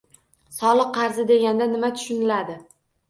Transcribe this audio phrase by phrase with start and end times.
[0.59, 2.57] Soliq qarzi deganda nima tushuniladi?